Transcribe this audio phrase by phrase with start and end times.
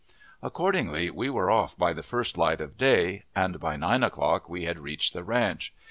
[0.41, 4.63] Accordingly, we were off by the first light of day, and by nine o'clock we
[4.65, 5.75] had reached the ranch.